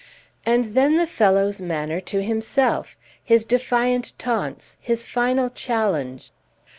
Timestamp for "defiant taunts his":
3.45-5.05